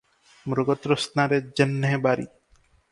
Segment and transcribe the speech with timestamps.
[0.53, 2.29] ମୃଗତୃଷ୍ଣାରେ ଯେହ୍ନେ ବାରି।